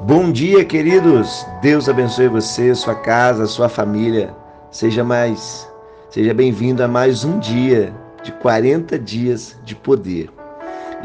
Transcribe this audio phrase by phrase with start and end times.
[0.00, 1.46] Bom dia, queridos.
[1.60, 4.34] Deus abençoe você, sua casa, sua família.
[4.68, 5.70] Seja mais,
[6.10, 10.28] seja bem-vindo a mais um dia de 40 dias de poder.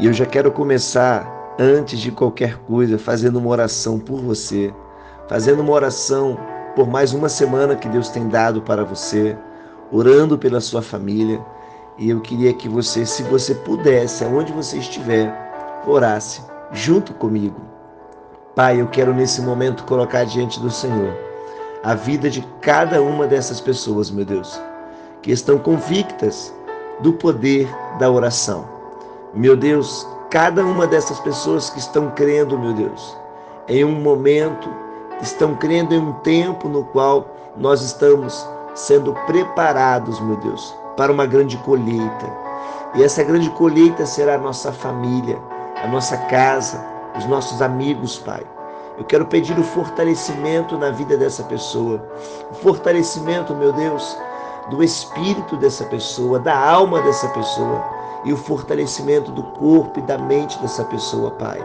[0.00, 4.74] E eu já quero começar antes de qualquer coisa fazendo uma oração por você,
[5.28, 6.36] fazendo uma oração
[6.74, 9.36] por mais uma semana que Deus tem dado para você,
[9.92, 11.40] orando pela sua família.
[11.98, 15.32] E eu queria que você, se você pudesse, aonde você estiver,
[15.86, 17.67] orasse junto comigo
[18.58, 21.16] Pai, eu quero nesse momento colocar diante do Senhor
[21.84, 24.60] a vida de cada uma dessas pessoas, meu Deus,
[25.22, 26.52] que estão convictas
[26.98, 28.68] do poder da oração.
[29.32, 33.16] Meu Deus, cada uma dessas pessoas que estão crendo, meu Deus,
[33.68, 34.68] em um momento,
[35.22, 41.26] estão crendo em um tempo no qual nós estamos sendo preparados, meu Deus, para uma
[41.26, 42.26] grande colheita.
[42.96, 45.38] E essa grande colheita será a nossa família,
[45.76, 48.44] a nossa casa, os nossos amigos, Pai.
[48.98, 52.04] Eu quero pedir o fortalecimento na vida dessa pessoa,
[52.50, 54.16] o fortalecimento, meu Deus,
[54.70, 57.84] do espírito dessa pessoa, da alma dessa pessoa
[58.24, 61.64] e o fortalecimento do corpo e da mente dessa pessoa, Pai.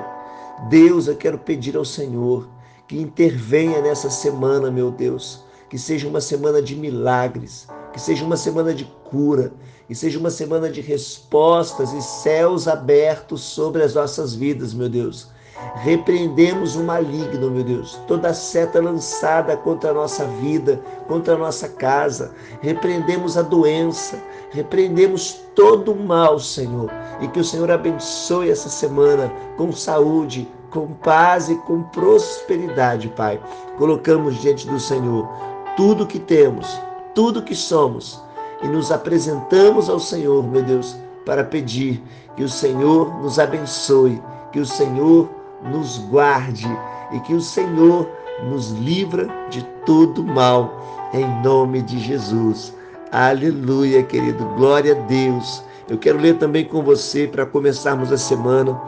[0.69, 2.47] Deus, eu quero pedir ao Senhor
[2.87, 8.37] que intervenha nessa semana, meu Deus, que seja uma semana de milagres, que seja uma
[8.37, 9.51] semana de cura,
[9.87, 15.32] que seja uma semana de respostas e céus abertos sobre as nossas vidas, meu Deus.
[15.75, 21.67] Repreendemos o maligno, meu Deus, toda seta lançada contra a nossa vida, contra a nossa
[21.67, 22.33] casa.
[22.61, 26.89] Repreendemos a doença, repreendemos todo o mal, Senhor.
[27.21, 33.39] E que o Senhor abençoe essa semana com saúde, com paz e com prosperidade, Pai.
[33.77, 35.27] Colocamos diante do Senhor
[35.75, 36.79] tudo que temos,
[37.13, 38.21] tudo que somos
[38.61, 42.01] e nos apresentamos ao Senhor, meu Deus, para pedir
[42.35, 45.29] que o Senhor nos abençoe, que o Senhor
[45.63, 46.67] nos guarde
[47.11, 48.09] e que o Senhor
[48.49, 52.73] nos livra de todo mal, em nome de Jesus.
[53.11, 54.45] Aleluia, querido.
[54.55, 55.63] Glória a Deus.
[55.87, 58.79] Eu quero ler também com você para começarmos a semana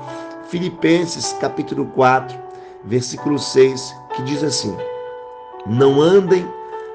[0.47, 2.37] Filipenses capítulo 4,
[2.85, 4.75] versículo 6, que diz assim:
[5.65, 6.47] Não andem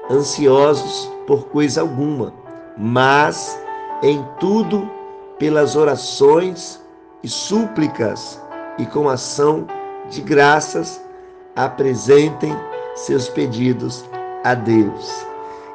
[0.09, 2.33] ansiosos por coisa alguma,
[2.77, 3.59] mas
[4.01, 4.89] em tudo
[5.37, 6.81] pelas orações
[7.23, 8.41] e súplicas
[8.77, 9.65] e com ação
[10.11, 11.01] de graças
[11.55, 12.55] apresentem
[12.95, 14.05] seus pedidos
[14.43, 15.25] a Deus.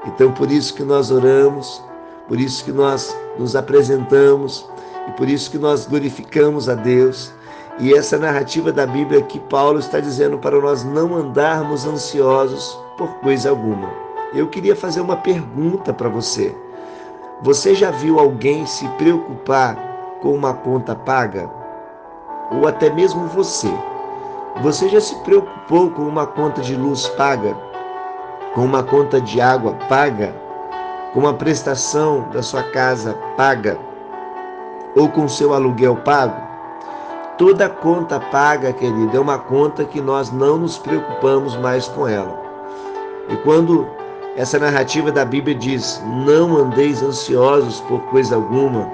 [0.06, 1.82] Então, por isso que nós oramos,
[2.28, 4.68] por isso que nós nos apresentamos
[5.08, 7.32] e por isso que nós glorificamos a Deus.
[7.78, 13.08] E essa narrativa da Bíblia que Paulo está dizendo para nós não andarmos ansiosos por
[13.16, 13.90] coisa alguma.
[14.32, 16.54] Eu queria fazer uma pergunta para você.
[17.42, 19.76] Você já viu alguém se preocupar
[20.22, 21.50] com uma conta paga?
[22.50, 23.72] ou até mesmo você.
[24.62, 27.56] Você já se preocupou com uma conta de luz paga?
[28.54, 30.34] Com uma conta de água paga?
[31.12, 33.78] Com uma prestação da sua casa paga?
[34.96, 36.40] Ou com seu aluguel pago?
[37.36, 42.40] Toda conta paga, querido, é uma conta que nós não nos preocupamos mais com ela.
[43.28, 43.86] E quando
[44.36, 48.90] essa narrativa da Bíblia diz: Não andeis ansiosos por coisa alguma,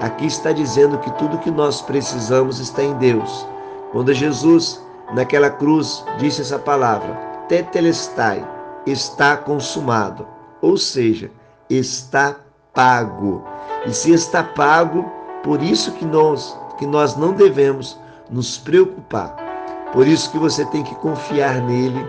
[0.00, 3.46] Aqui está dizendo que tudo que nós precisamos está em Deus.
[3.92, 7.14] Quando Jesus, naquela cruz, disse essa palavra,
[7.48, 8.46] tetelestai,
[8.86, 10.26] está consumado,
[10.60, 11.30] ou seja,
[11.68, 12.36] está
[12.72, 13.44] pago.
[13.86, 15.04] E se está pago,
[15.42, 17.98] por isso que nós, que nós não devemos
[18.30, 19.36] nos preocupar.
[19.92, 22.04] Por isso que você tem que confiar nele,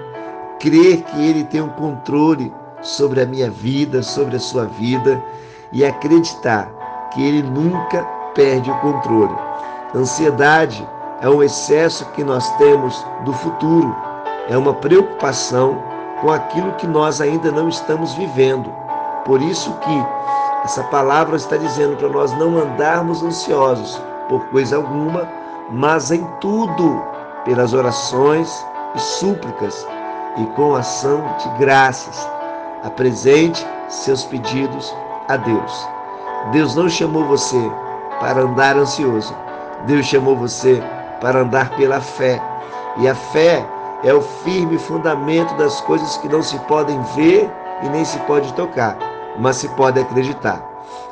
[0.60, 2.52] crer que ele tem o um controle
[2.82, 5.22] sobre a minha vida, sobre a sua vida
[5.72, 6.72] e acreditar
[7.14, 8.04] que ele nunca
[8.34, 9.36] perde o controle.
[9.94, 10.88] Ansiedade
[11.22, 13.96] é um excesso que nós temos do futuro,
[14.50, 15.82] é uma preocupação
[16.22, 18.72] com aquilo que nós ainda não estamos vivendo.
[19.24, 20.06] Por isso que
[20.64, 25.28] essa palavra está dizendo para nós não andarmos ansiosos por coisa alguma,
[25.70, 27.04] mas em tudo,
[27.44, 28.66] pelas orações
[28.96, 29.88] e súplicas
[30.38, 32.28] e com ação de graças,
[32.84, 34.94] apresente seus pedidos
[35.28, 35.90] a Deus.
[36.52, 37.72] Deus não chamou você
[38.20, 39.36] para andar ansioso.
[39.86, 40.82] Deus chamou você
[41.20, 42.42] para andar pela fé.
[42.98, 43.68] E a fé
[44.04, 47.50] é o firme fundamento das coisas que não se podem ver
[47.84, 48.98] e nem se pode tocar,
[49.40, 50.64] mas se pode acreditar.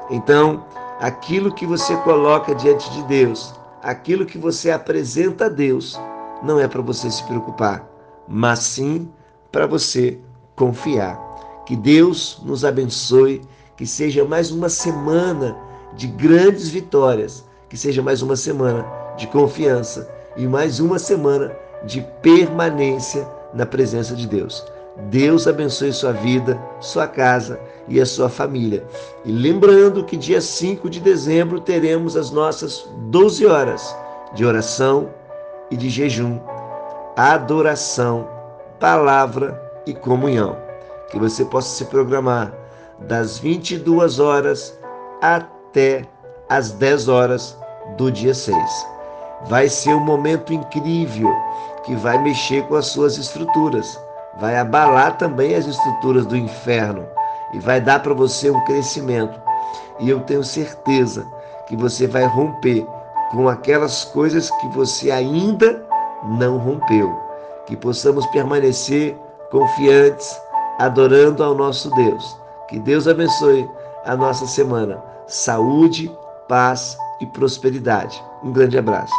[0.09, 0.63] Então,
[0.99, 5.99] aquilo que você coloca diante de Deus, aquilo que você apresenta a Deus,
[6.41, 7.85] não é para você se preocupar,
[8.27, 9.09] mas sim
[9.51, 10.19] para você
[10.55, 11.19] confiar.
[11.65, 13.41] Que Deus nos abençoe
[13.75, 15.57] que seja mais uma semana
[15.95, 22.01] de grandes vitórias, que seja mais uma semana de confiança e mais uma semana de
[22.21, 24.65] permanência na presença de Deus.
[25.09, 28.83] Deus abençoe sua vida, sua casa e a sua família.
[29.25, 33.95] E lembrando que dia 5 de dezembro teremos as nossas 12 horas
[34.33, 35.09] de oração
[35.71, 36.39] e de jejum,
[37.15, 38.27] adoração,
[38.79, 40.57] palavra e comunhão.
[41.09, 42.53] Que você possa se programar
[42.99, 44.79] das 22 horas
[45.21, 46.07] até
[46.49, 47.57] as 10 horas
[47.97, 48.57] do dia 6.
[49.45, 51.33] Vai ser um momento incrível
[51.83, 53.99] que vai mexer com as suas estruturas,
[54.39, 57.05] vai abalar também as estruturas do inferno
[57.53, 59.39] e vai dar para você um crescimento.
[59.99, 61.27] E eu tenho certeza
[61.67, 62.85] que você vai romper
[63.31, 65.85] com aquelas coisas que você ainda
[66.23, 67.19] não rompeu.
[67.65, 69.17] Que possamos permanecer
[69.51, 70.39] confiantes,
[70.79, 72.37] adorando ao nosso Deus.
[72.67, 73.69] Que Deus abençoe
[74.05, 75.01] a nossa semana.
[75.27, 76.11] Saúde,
[76.47, 78.21] paz e prosperidade.
[78.43, 79.13] Um grande abraço.